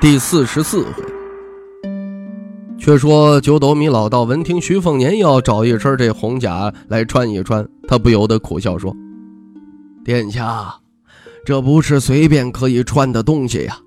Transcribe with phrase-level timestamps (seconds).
[0.00, 1.02] 第四十四回。
[2.78, 8.94] 却说九斗米老道闻听徐凤年要找一身这红甲来穿一穿，他不由得苦笑说
[10.04, 10.74] ：“殿下，
[11.44, 13.78] 这不是随便可以穿的东西呀！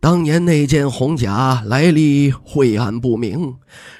[0.00, 3.54] 当年那件红甲来历晦暗不明，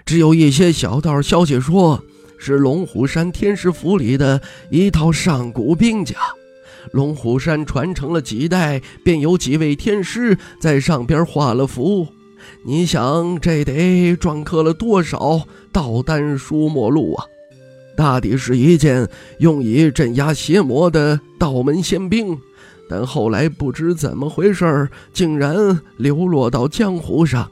[0.05, 2.03] 只有一些小道消息说。”
[2.45, 6.17] 是龙虎山天师府里的一套上古兵甲，
[6.91, 12.09] 龙虎山传承了几代，便有几位天师在上边画了符。
[12.65, 17.25] 你想，这得篆刻了多少道丹书墨录啊？
[17.97, 22.37] 大抵是一件用以镇压邪魔的道门仙兵，
[22.89, 27.49] 但后来不知怎么回事，竟然流落到江湖上。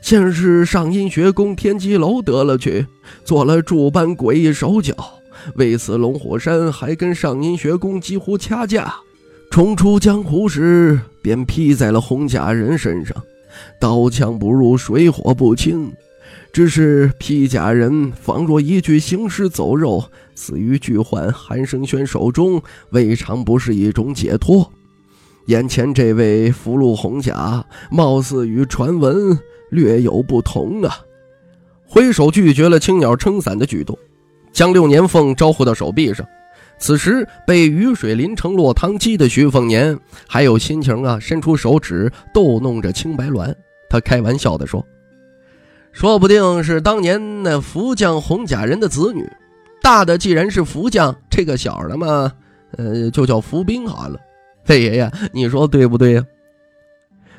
[0.00, 2.86] 先是上阴学宫天机楼得了去，
[3.24, 4.94] 做了诸般诡异手脚。
[5.54, 8.94] 为此，龙虎山还跟上阴学宫几乎掐架。
[9.50, 13.16] 重出江湖时，便披在了红甲人身上，
[13.80, 15.92] 刀枪不入，水火不侵。
[16.52, 24.72] 只是披甲人仿若一具行尸走肉，死于巨患韩生轩手中，未尝不是一种解脱。
[25.46, 29.38] 眼前这位俘虏红甲，貌似与传闻。
[29.70, 30.98] 略有不同啊！
[31.84, 33.98] 挥手拒绝了青鸟撑伞的举动，
[34.54, 36.26] 将六年凤招呼到手臂上。
[36.78, 43.54] 此时被雨水淋成落汤鸡的徐凤年还有心情啊，伸出手指逗弄着青白鸾。
[43.88, 44.84] 他开玩笑地说
[45.92, 49.24] ：“说不定是当年那福将红甲人的子女。
[49.80, 52.32] 大的既然是福将，这个小的嘛，
[52.76, 54.18] 呃，就叫福兵好了。
[54.68, 56.24] 魏爷爷，你说对不对呀？”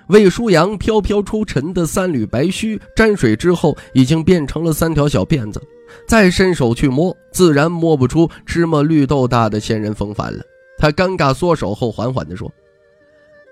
[0.08, 5.62] 魏舒阳飘飘出尘的三缕白须，沾水之后已经变成了三条小辫子。
[6.07, 10.44] 再伸手去摸，自然摸不出芝麻绿豆大的仙人风范了。
[10.78, 12.51] 他尴尬缩手后，缓缓地说：“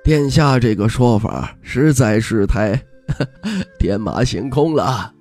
[0.04, 2.80] 殿下这个说法实在是太
[3.80, 5.12] 天马行空了。”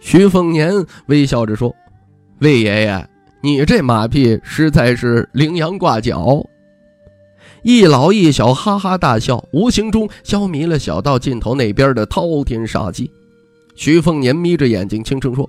[0.00, 0.72] 徐凤年
[1.06, 1.74] 微笑着说
[2.40, 3.08] ：“魏爷爷，
[3.42, 6.44] 你这马屁实在是羚羊挂角。”
[7.62, 13.10] 一老一小哈哈大笑，无形中消弭了小道尽头那边的滔天杀机。
[13.74, 15.48] 徐凤年眯着眼睛，轻声说：“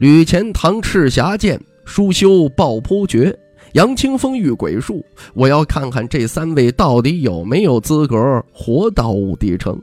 [0.00, 3.38] 吕钱塘赤霞剑，舒修抱扑诀，
[3.74, 5.04] 杨清风遇鬼术。
[5.34, 9.78] 我要看看这三位到底有没有资格活到五帝城。”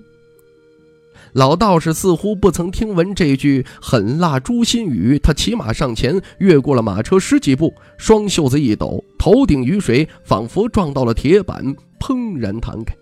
[1.34, 11.64] 老道士似乎不曾听闻这句狠辣诛心语，他骑马上前，越过了马车十几步，双袖子一抖，头顶雨水仿佛撞到了铁板，
[12.00, 12.96] 砰然弹开。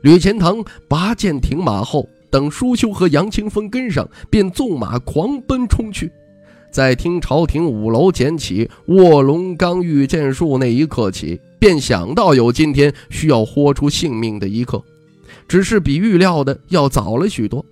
[0.00, 6.10] 吕钱塘拔剑停马后，等舒修和杨清风跟上，便纵马狂奔冲去。
[6.70, 14.82] 在听朝廷五楼捡起卧龙刚御剑术那一刻起，便想到有今天需要豁出性命的一刻。
[15.48, 17.64] 只是比预料的要早了许多，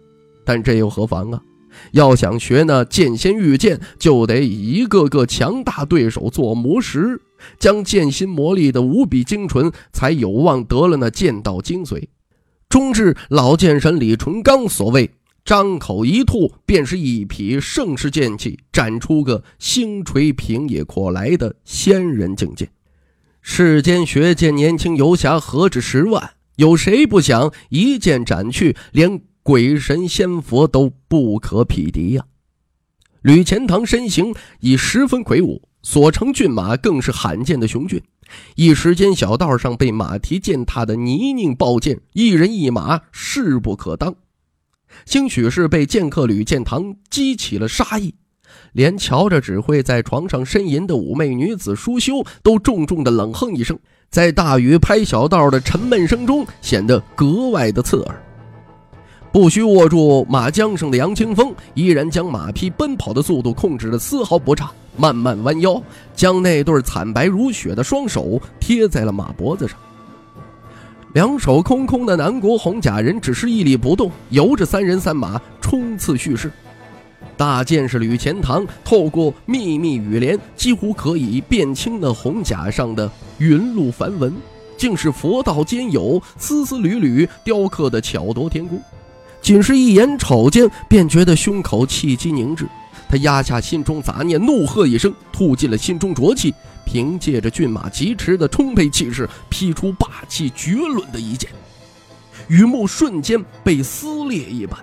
[0.45, 1.43] 但这又何妨啊？
[1.91, 7.21] 要想学那剑仙御剑，就得以一个个强大对手做磨石，
[7.59, 12.05] 将剑心磨砺的无比精纯，才有望得了那剑道精髓。
[12.75, 15.09] 终至老剑神李淳罡所谓
[15.47, 22.69] “张口一吐便是一匹盛世剑气，斩出个星垂平野阔来的仙人境界”。
[23.41, 26.33] 世间学剑年轻游侠何止十万？
[26.57, 32.25] 有谁不想一剑斩去，连鬼神仙佛都不可匹敌呀？
[33.23, 38.03] 吕钱塘身形已十分魁梧，所乘骏马更是罕见的雄峻。
[38.57, 44.15] 一时间，小道上被马蹄践踏的泥泞暴溅，一人一马势不可当。
[45.07, 48.15] 兴许是被剑客吕建堂激起了杀意，
[48.73, 53.79] 连瞧着只会在床上呻吟的妩媚女子舒修，都重重的冷哼一声。
[54.09, 58.24] 在大雨拍小道的沉闷声中，显得格外的刺耳。
[59.35, 65.83] 不需握住马缰绳的杨清风，依然将马匹奔跑的速度控制的丝毫不差，慢慢弯腰，
[66.15, 69.77] 将那对惨白如雪的双手贴在了马脖子上。
[71.15, 76.49] 两手空空的南国红甲人只是屹立不动，由着三人三马冲刺蓄势。
[77.37, 84.33] 大剑士吕钱塘透过密密雨帘，几乎可以辨清那红甲上的云露繁文，
[84.79, 88.81] 竟是佛道兼有，丝丝缕缕雕刻的巧夺天工。
[89.45, 92.67] 仅是一眼瞅见，便觉得胸口气机凝滞。
[93.07, 96.55] 他压下心中杂念，怒喝一声，吐尽了心中浊气，
[96.87, 101.51] 凭借着骏马疾驰的充沛气势，劈出霸气绝伦的一剑，
[102.49, 104.81] 羽幕瞬间被撕裂一般。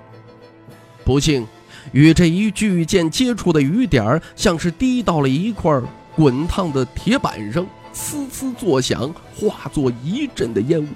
[1.03, 1.43] 不幸，
[1.91, 5.81] 与这一巨剑接触的雨点儿像是滴到了一块
[6.15, 7.65] 滚烫的铁板上，
[7.95, 10.87] 呲呲作响，化作一阵的烟雾。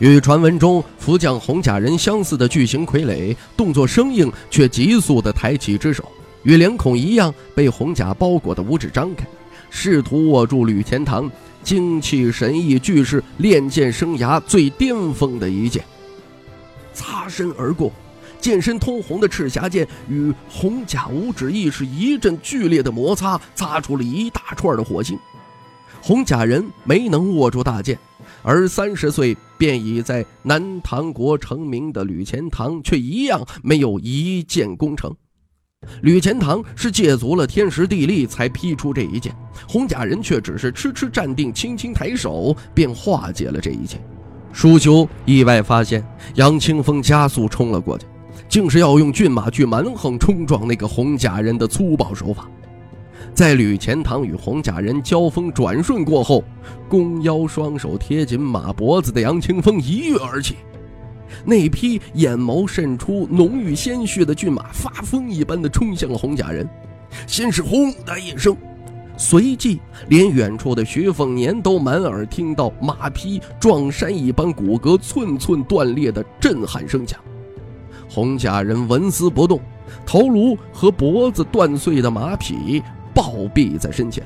[0.00, 6.10] 与传闻中福将红甲人相似的巨型傀儡，动作生硬却急速地抬起只手，
[6.42, 9.26] 与脸孔一样被红甲包裹的五指张开，
[9.68, 11.30] 试图握住吕钱塘
[11.62, 15.84] 精气神意俱是练剑生涯最巅峰的一剑，
[16.94, 17.92] 擦身而过。
[18.40, 25.18] 剑身通红的赤霞剑与红甲五指亦是一阵剧烈的摩擦，擦出了一大串的火星。
[26.00, 27.98] 红甲人没能握住大剑，
[28.42, 35.14] 而三十岁便已在南唐国成名的吕钱塘却一样没有一剑攻城。
[36.02, 39.34] 吕钱塘是借足了天时地利才劈出这一剑，
[39.66, 43.98] 红甲人却只是痴痴站定，轻轻抬手便化解了这一切。
[44.52, 46.04] 舒修意外发现
[46.34, 48.06] 杨清风加速冲了过去。
[48.48, 52.50] 竟是要用骏马去蛮横冲撞那个红甲人的粗暴手法，
[53.34, 56.44] 在吕钱塘与红甲人交锋转瞬过后，
[56.88, 60.56] 弓腰双手贴紧马脖子的杨清风一跃而起，
[61.44, 66.68] 那匹眼眸渗出浓郁鲜血的骏马发疯一般的冲向了红甲人，
[67.26, 68.54] 先是轰的一声，
[69.16, 77.18] 随即连远处的徐凤年都满耳听到马匹撞山一般骨骼寸寸断裂的震撼声响。
[78.06, 79.58] 红甲人纹丝不动，
[80.04, 82.82] 头颅和脖子断碎的马匹
[83.14, 84.24] 暴毙在身前。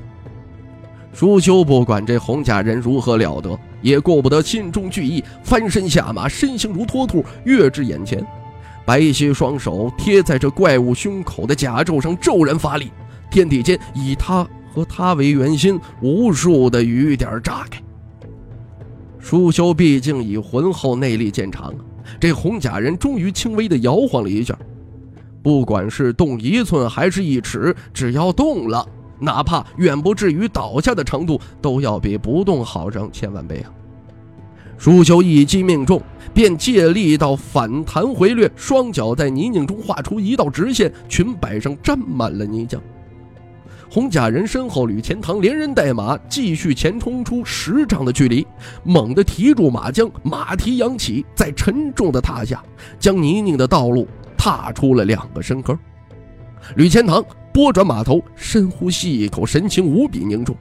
[1.12, 8.24] 舒修不管这红甲人如何了得，也顾不得心中惧意，翻身下马，身形如脱兔跃至眼前，
[8.84, 12.90] 白皙双手贴在这怪物胸口的甲胄上，骤然发力，
[13.30, 17.80] 天地间以他和他为圆心，无数的雨点炸开。
[19.20, 21.72] 舒修毕竟以浑厚内力见长。
[22.20, 24.58] 这红甲人终于轻微的摇晃了一下，
[25.44, 28.88] 不管是动一寸还是一尺，只要动了，
[29.20, 33.68] 哪怕远不至于倒下的程度，都要比不动好上千万倍啊！
[34.78, 36.00] 舒修一击命中，
[36.32, 42.78] 便借力道反弹回掠，双脚在泥泞中画出一道直线，裙摆上沾满了泥浆。
[43.90, 48.46] 红甲人身后，吕钱塘连人带马继续前冲出十丈的距离，
[48.82, 52.64] 猛地提住马缰，马蹄扬起，在沉重的踏下，
[52.98, 54.08] 将泥泞的道路
[54.44, 55.78] 踏出了两个深坑。
[56.76, 60.54] 吕钱塘拨转马头，深呼吸一口，神情无比凝重。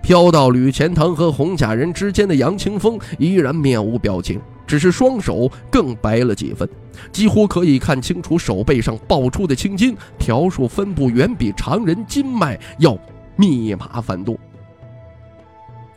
[0.00, 4.40] 飘到吕钱塘和红甲人之间的杨清风依然面无表情。
[4.68, 6.68] 只是双手更白了几分，
[7.10, 12.96] 几乎可以看清楚手背上爆出的青筋，条数分布远比常人筋脉要
[13.34, 14.38] 密麻繁多。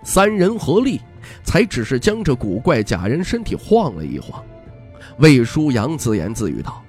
[0.03, 1.01] 三人合力，
[1.43, 4.43] 才只是将这古怪假人身体晃了一晃。
[5.19, 6.81] 魏舒阳自言自语道：“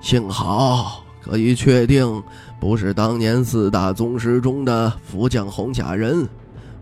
[0.00, 2.22] 幸好可以确定，
[2.60, 6.28] 不是当年四大宗师中的福将红甲人，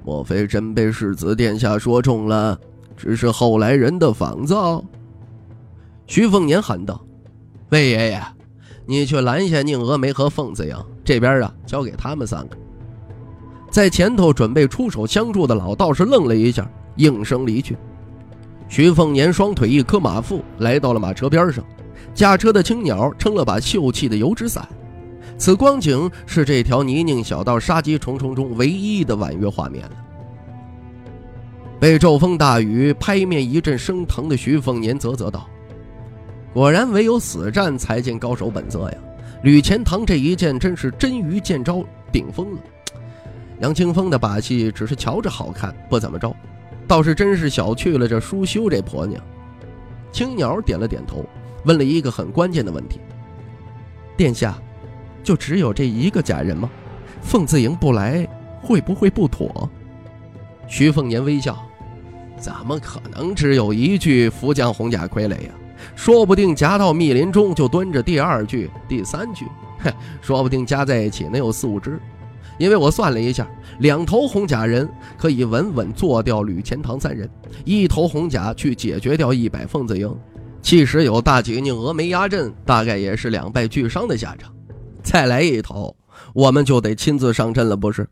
[0.05, 2.59] 莫非真被世子殿下说中了？”
[2.97, 4.85] 只是后来人的仿造。
[6.08, 7.01] 徐凤年喊道
[7.70, 8.20] ：“魏爷爷，
[8.87, 12.56] 你去拦下宁峨眉和凤子英，这边啊交给他们三个。”
[13.70, 17.77] 在前头准备出手相助的老道士愣了一下，应声离去。
[18.69, 21.65] 徐凤年双腿一磕马腹，来到了马车边上，
[22.15, 24.69] 驾车的青鸟撑了把秀气的油纸伞。
[25.39, 29.93] 此光景是这条泥泞小道杀机重重中唯一的婉约画面了。
[31.81, 35.48] 被骤风大雨拍面一阵生疼的徐凤年啧啧道
[36.53, 38.98] ：“果然唯有死战才见高手本色呀！
[39.44, 42.58] 吕钱塘这一剑真是真鱼见招顶峰了。
[43.60, 46.34] 杨清风的把戏只是瞧着好看，不怎么着，
[46.89, 49.23] 倒是真是小觑了这舒修这婆娘。”
[50.11, 51.25] 青鸟点了点头，
[51.65, 52.99] 问了一个很关键的问题
[54.17, 54.59] ：“殿下，
[55.23, 56.69] 就只有这一个假人吗？
[57.23, 58.27] 凤子营不来，
[58.61, 59.71] 会不会不妥？”
[60.67, 61.57] 徐凤年微笑。
[62.39, 65.51] 怎么可能只有一具福将红甲傀儡呀？
[65.97, 69.45] 说不定夹到密林中就蹲着第二具、第三具，
[69.81, 72.01] 哼，说不定加在一起能有四五只。
[72.58, 73.48] 因为我算了一下，
[73.79, 77.29] 两头红甲人可以稳稳做掉吕钱塘三人，
[77.65, 80.15] 一头红甲去解决掉一百凤子营，
[80.60, 84.53] 即使有大举宁峨眉压阵，大概也是两败俱伤的下场。
[85.03, 85.96] 再来一头，
[86.34, 88.08] 我们就得亲自上阵了，不是？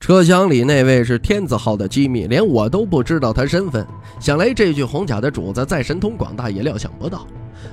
[0.00, 3.84] 车厢里那位是天字号的机密，连我都不知道他身份。
[4.20, 7.26] 想来这具红甲的主子再神通广大，也料想不到。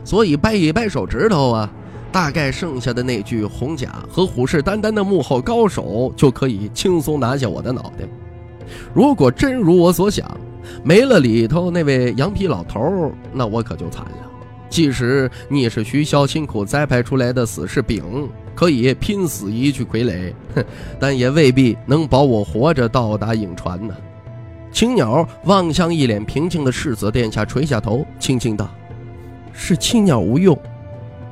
[0.03, 1.71] 所以掰一掰手指头啊，
[2.11, 8.05] 大概剩下的那具红甲和虎视眈眈的幕后高手就可以轻松拿下我的脑袋。
[8.93, 10.25] 如果真如我所想，
[10.83, 14.31] 没了里头那位羊皮老头，那我可就惨了。
[14.69, 18.29] 即使你是徐骁辛苦栽培出来的死士丙。
[18.55, 20.63] 可以拼死一具傀儡，哼，
[20.97, 23.93] 但也未必能保我活着到达颍川呢。
[24.71, 28.73] 青鸟望向一脸平静的世子殿下，垂下头，轻轻道
[29.51, 30.57] ：“是青鸟无用。”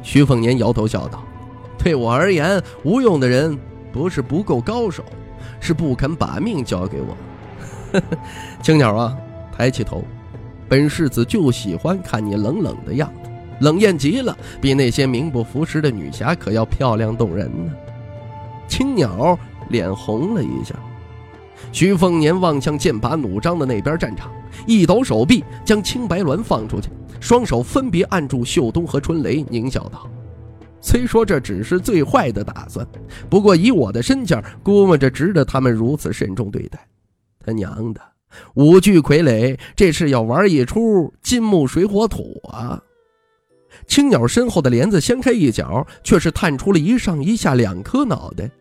[0.04, 1.24] 徐凤年摇头笑道
[1.80, 3.58] ：“对我而言，无用的人
[3.92, 5.04] 不是不够高手，
[5.60, 7.18] 是不肯把命交给我。”
[7.94, 8.18] 呵呵，
[8.62, 9.18] 青鸟啊，
[9.56, 10.04] 抬起头，
[10.68, 13.30] 本世子就喜欢看你冷冷的样子。
[13.60, 17.72] 冷艳极了，比那些名不副实的女侠可要漂亮动人呢。
[18.68, 19.38] 青鸟
[19.70, 20.76] 脸红了一下，
[21.72, 24.32] 徐凤年望向剑拔弩张的那边战场，
[24.66, 26.90] 一抖手臂将青白鸾放出去，
[27.24, 30.10] 双手分别按住秀东和春雷，狞笑道
[30.82, 32.86] ：“虽说这只是最坏的打算，
[33.30, 36.86] 不过以我的身价，估摸着值得他们如此慎重对待。
[37.40, 38.02] 他娘的，
[38.56, 42.84] 五具傀儡，这是要玩一出金木水火土啊！”
[43.88, 48.52] 青鸟身后的帘子掀开一角，却是探出了一上一下两颗脑袋。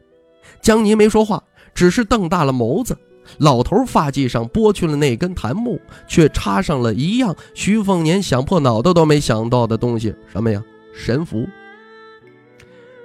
[0.61, 1.43] 江泥没说话，
[1.75, 2.97] 只是瞪大了眸子。
[3.39, 10.15] 老头发髻上剥去了那根檀木，却插上了一样徐凤年想破脑袋都没想到的东西。
[10.31, 10.63] 什么呀？
[10.95, 11.49] 神符。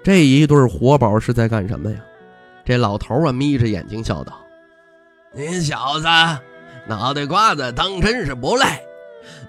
[0.03, 1.97] 这一对活宝是在干什么呀？
[2.65, 4.37] 这老头啊，眯着眼睛笑道
[5.33, 6.07] ：“你小子
[6.87, 8.81] 脑袋瓜子当真是不赖。”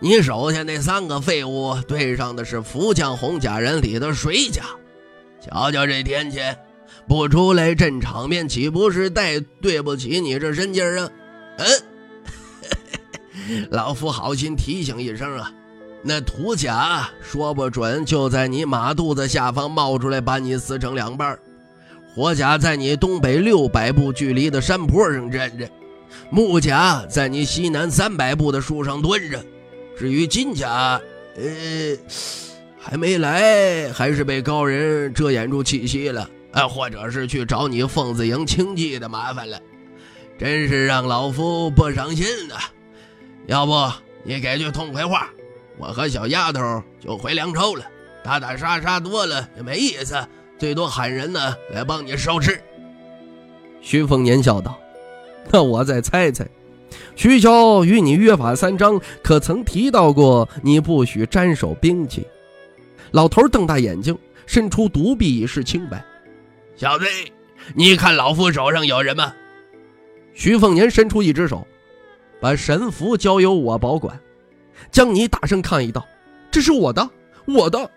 [0.01, 4.63] 你手下那三个废物对上的是福将红甲人里的水甲，
[5.41, 6.41] 瞧瞧这天气，
[7.09, 11.11] 不出来镇场面，岂不是带对不起你这身劲儿啊？
[11.57, 15.51] 嗯， 老夫好心提醒一声啊，
[16.03, 21.35] 那土甲说不准就在你马肚子下方冒出来，把你撕成两半；
[22.15, 25.67] 火甲在你东北六百步距离的山坡上站着，
[26.31, 29.43] 木甲在你西南三百步的树上蹲着。
[29.99, 31.01] 至于金甲，
[31.37, 31.97] 呃，
[32.79, 39.61] 还没来，还是被高人遮掩住气息了，啊，或者是去找你凤子营清祭的麻烦了，
[40.39, 42.57] 真是让老夫不省心呐。
[43.47, 43.91] 要不
[44.25, 45.29] 你给句痛快话，
[45.79, 47.85] 我和小丫头就回凉州了。
[48.25, 50.17] 打打杀杀多了也没意思，
[50.59, 52.61] 最多喊人呢来帮你收尸。
[53.81, 54.79] 徐凤年笑道
[55.51, 56.47] ：“那我再猜猜。”
[57.15, 62.27] 徐骁与你约法三章，可曾提到过你不许沾手兵器？
[63.13, 66.05] 老头瞪大眼睛，伸出独臂以示清白。
[66.79, 67.07] 小子，
[67.75, 69.35] 你看老夫手上有什么？
[70.33, 71.67] 徐凤年伸出一只手，
[72.41, 74.17] 把神符交由我保管。
[74.93, 76.07] 江泥大声抗议道
[76.53, 77.11] ：“这是我的，
[77.49, 77.91] 我的！”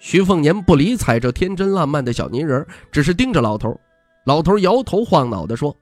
[0.00, 3.80] 徐凤年不理睬这天真烂漫的小泥人，只是盯着老头。
[4.24, 5.76] 老头摇头晃脑地说：“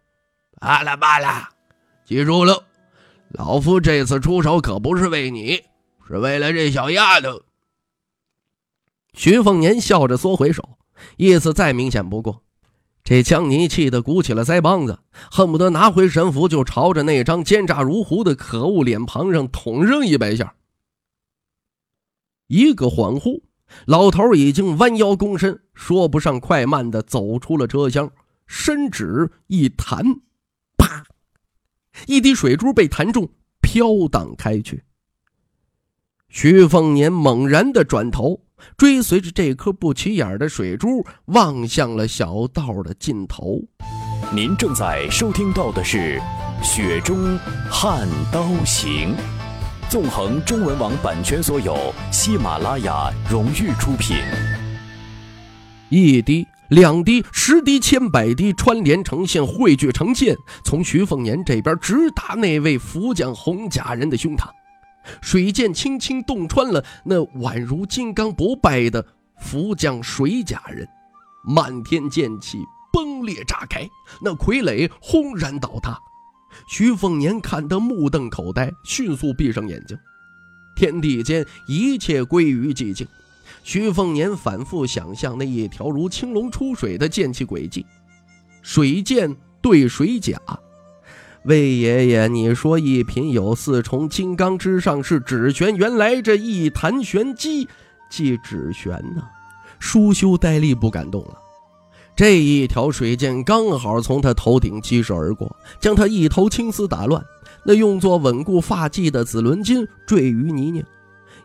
[0.61, 1.49] 罢了罢了。”
[2.05, 2.63] 记住了，
[3.31, 5.59] 老夫这次出手可不是为你，
[6.07, 7.41] 是为了这小丫头。
[9.15, 10.77] 徐凤年笑着缩回手，
[11.17, 12.43] 意思再明显不过。
[13.03, 14.99] 这江泥气得鼓起了腮帮子，
[15.31, 20.55] 恨不得拿回神符就朝着那张奸诈如狐的可恶脸庞上捅扔一百下。
[22.47, 23.43] 一个恍惚，
[23.85, 28.11] 老头已经弯腰躬身，说不上快慢的走出了车厢，
[28.47, 30.03] 伸指一弹，
[30.79, 31.05] 啪！
[32.07, 33.29] 一滴水珠被弹中，
[33.61, 34.83] 飘荡开去。
[36.35, 38.41] 徐凤年猛然的转头，
[38.77, 43.61] 追随着这颗不起眼的水珠，望向了小道的尽头。
[44.35, 46.21] 您正在收听到的是
[46.65, 47.39] 《雪中
[47.71, 49.15] 悍刀行》，
[49.89, 54.17] 纵横中文网版权所有，喜马拉雅荣誉出品。
[55.89, 56.45] 一滴。
[56.71, 64.49] 两滴、十滴、千百滴穿连成线，汇聚成剑，从徐凤年这边直达那位福将红甲人的胸膛。
[65.21, 69.05] 水剑轻轻洞穿了那宛如金刚不败的
[69.39, 70.89] 福将水甲人，
[71.45, 72.59] 漫天剑气
[72.93, 73.89] 崩裂炸开，
[74.23, 75.99] 那傀儡轰然倒塌。
[76.69, 79.99] 徐凤年看得目瞪口呆，迅速闭上眼睛。
[80.77, 83.07] 天地间一切归于寂静。
[83.63, 87.85] 徐凤年反复想象那一条如青龙出水的剑气轨迹，
[88.63, 90.39] 水剑对水甲。
[91.45, 97.69] 魏爷爷，你说一品有四重金刚之上是指玄，原来这一弹玄机
[98.09, 99.23] 即指玄呐。
[99.79, 101.37] 舒修呆立不敢动了。
[102.17, 107.23] 这一条水箭刚好从他头顶疾射而过，将他一头青丝打乱。
[107.63, 110.83] 那用作稳固发髻的紫纶巾坠于泥泞，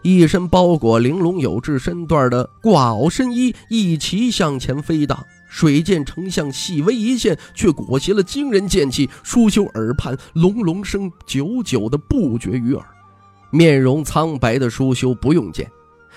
[0.01, 5.25] 一身包裹玲珑有致身段的挂袄身衣一齐向前飞荡。
[5.49, 9.09] 水剑成像细微一线，却裹挟了惊人剑气。
[9.23, 12.85] 舒修耳畔隆隆声久久的不绝于耳。
[13.51, 15.69] 面容苍白的舒修不用剑。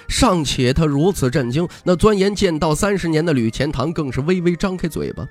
[0.08, 5.26] 尚且他如此震惊，那钻研剑道三十年的吕钱塘更是微微张开嘴巴。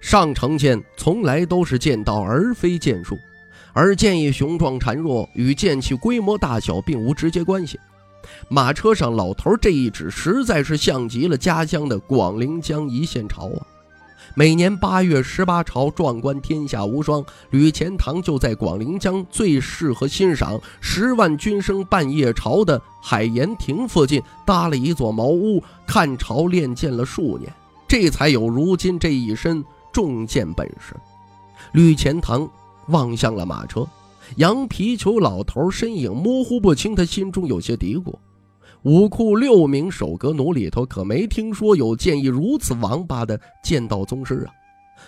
[0.00, 3.18] 上乘剑从来都是剑道，而非剑术，
[3.72, 7.78] 而剑意雄壮孱弱与剑气规模大小并无直接关系。
[8.48, 13.66] 马车上老头这一指，实在是像极了家乡的广陵江一线潮啊！
[14.34, 17.22] 每年八月十八朝，壮观天下无双。
[17.50, 27.52] 吕钱塘就在广陵江最适合欣赏十万军声半夜朝的海盐亭附近搭了一座茅屋，看朝练剑了数年，
[27.86, 29.62] 这才有如今这一身
[29.92, 30.96] 重剑本事。
[31.72, 32.48] 吕钱塘
[32.86, 33.86] 望向了马车，
[34.36, 38.14] 羊皮球老头身影模糊不清，他心中有些嘀咕。
[38.82, 44.50] 武库六名守阁奴里头，可没听说有剑艺如此王八的剑道宗师啊！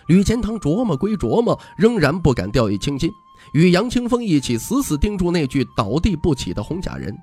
[0.06, 3.11] 吕钱塘琢磨归琢磨，仍然不敢掉以轻心，
[3.52, 7.16] 与杨清风一起死死盯住那具倒地不起的红甲人。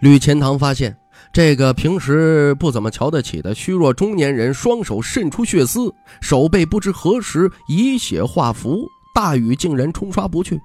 [0.00, 0.96] 吕钱塘发现，
[1.32, 10.60] 这个平时不怎么瞧得起的虚弱中年人，双手渗出血丝，手背不知何时以血化符，大雨竟然冲刷不去。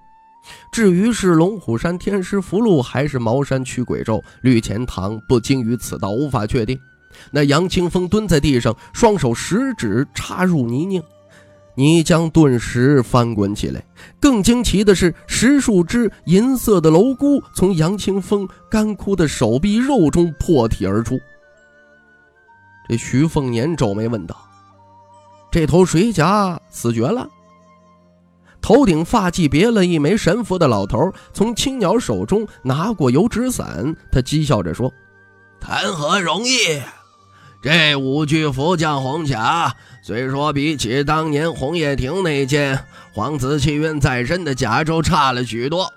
[0.71, 6.79] 至于是龙虎山天师符箓，还是茅山驱鬼咒，吕钱塘不精于此道，无法确定。
[7.31, 11.01] 那杨清风蹲在地上，双手食指插入泥泞，
[11.75, 13.83] 泥浆顿时翻滚起来。
[14.19, 21.17] 更惊奇的是，十数只银色的蝼蛄从杨清风干枯的手臂肉中破体而出。
[22.87, 24.37] 这徐凤年皱眉问道
[25.49, 27.27] ：“这头水甲死绝了？”
[28.65, 34.91] 头顶发髻别了一枚神符的老头从青鸟手中拿过油纸伞，他讥笑着说
[35.61, 36.81] ：“谈何容易？
[37.61, 45.87] 这五具福将红甲，虽说比起当年红叶亭那件皇子气运在身的甲胄差了许多，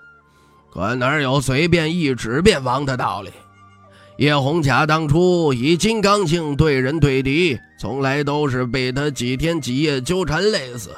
[0.70, 3.30] 可哪有随便一指便亡的道理？
[4.18, 10.90] 叶红甲当初以金刚性对人对敌，从来都是被他几天几夜纠缠累死。”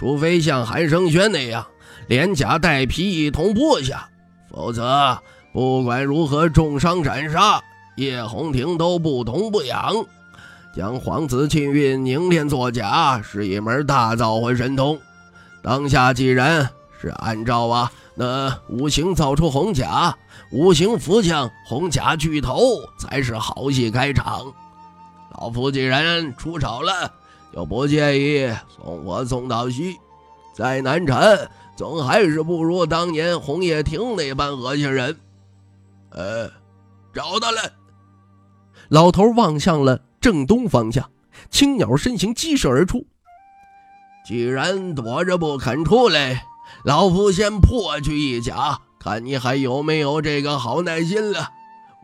[0.00, 1.66] 除非像韩生轩那样
[2.06, 4.08] 连甲带皮一同剥下，
[4.50, 5.18] 否则
[5.52, 7.62] 不管如何重伤斩杀，
[7.96, 9.92] 叶红亭都不痛不痒。
[10.74, 14.98] 将皇子气运凝练作甲是一门大造化神通。
[15.62, 16.66] 当下既然
[16.98, 20.16] 是按照啊那五行造出红甲，
[20.50, 22.58] 五行福将红甲巨头
[22.98, 24.50] 才是好戏开场。
[25.38, 27.19] 老夫既然出手了。
[27.52, 29.96] 就不介意送我送到西，
[30.54, 35.16] 再难缠，总还是不如当年红叶亭那般恶心人。
[36.10, 36.50] 呃，
[37.12, 37.58] 找到了。
[38.88, 41.10] 老头望向了正东方向，
[41.50, 43.06] 青鸟身形激射而出。
[44.26, 46.44] 既然躲着不肯出来，
[46.84, 51.50] 老夫先破去一甲，看你还有没有这个好耐心了。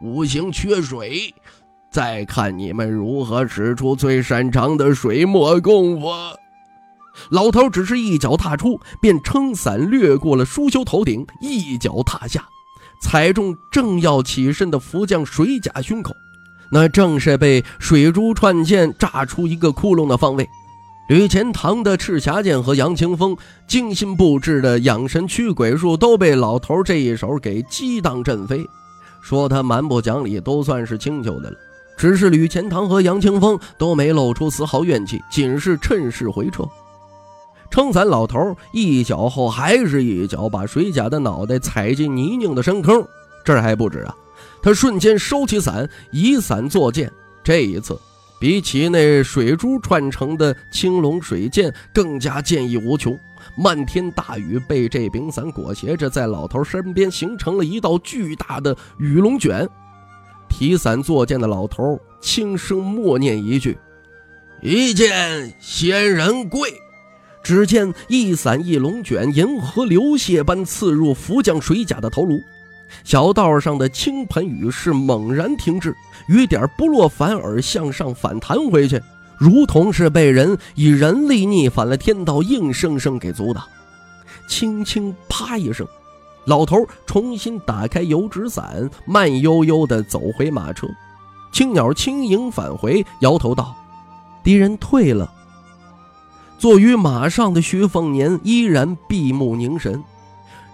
[0.02, 1.34] 五行缺水。
[1.90, 6.08] 再看你们如何使出最擅长的水墨功夫。
[7.30, 12.46] 老头只是一脚踏出，便撑伞掠过了舒修头顶，一脚踏下，
[13.00, 16.12] 踩中正要起身的福将水甲胸口，
[16.70, 20.46] 那正是被水珠串剑炸出一个窟窿的方位。
[21.08, 28.66] 吕钱塘的赤霞剑和杨清风精心布置的养神驱鬼术都被老头这一手给激荡震飞。
[29.22, 31.56] 说他蛮不讲理，都算是轻巧的了。
[31.96, 36.64] 只是吕钱塘和杨清风都没露出丝毫怨气，仅是趁势回撤。
[37.70, 43.04] 撑伞老头一脚后还是一脚，把水甲的脑袋踩进泥泞的深坑。
[43.44, 44.14] 这还不止啊，
[44.62, 47.10] 他瞬间收起伞，以伞作剑。
[47.42, 47.98] 这一次，
[48.40, 53.18] 比起那水珠串成的青龙水剑，更加剑意无穷。
[53.56, 59.68] 漫天大雨被这柄伞裹挟着，在老头身边形成了一道巨大的雨龙卷。
[60.58, 63.76] 提伞作剑的老头轻声默念一句
[64.62, 66.72] ：“一剑仙人贵。”
[67.44, 72.40] 只见一伞一龙卷，银河流泻般刺入福将水甲的头颅。
[73.04, 75.94] 小道上的倾盆雨势猛然停滞，
[76.26, 78.98] 雨点不落，反而向上反弹回去，
[79.38, 83.62] 如同是被人以人力逆反了天道，硬生生给阻挡。
[84.48, 85.86] 轻轻啪一声。
[86.46, 90.86] 老头重新打开油纸伞，慢悠悠地走回马车。
[91.52, 93.74] 青鸟轻盈返回，摇头道
[94.44, 95.32] ：“敌人退了。”
[96.58, 100.02] 坐于马上的徐凤年依然闭目凝神，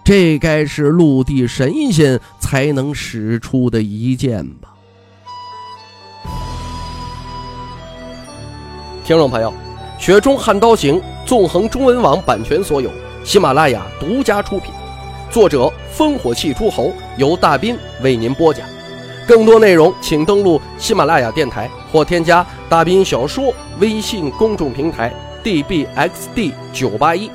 [0.03, 4.69] 这该是陆地神仙才能使出的一剑吧。
[9.03, 9.51] 听众朋友，
[10.01, 12.89] 《雪中悍刀行》纵横中文网版权所有，
[13.23, 14.73] 喜马拉雅独家出品，
[15.33, 18.63] 作者烽火戏诸侯，由大斌为您播讲。
[19.27, 25.11] 更多内容请登录喜马拉雅电台或添加大斌小说微信公众平台
[25.43, 27.27] dbxd 九八一。《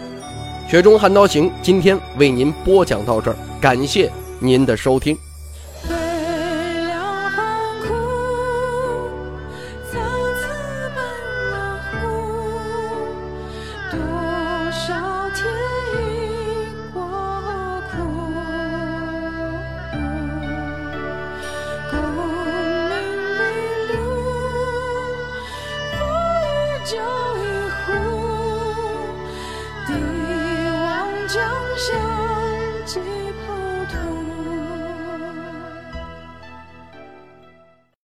[0.71, 4.09] 雪中悍刀行》今天为您播讲到这儿，感谢
[4.39, 5.19] 您的收听。